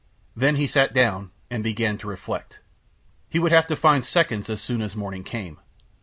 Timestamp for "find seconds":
3.75-4.49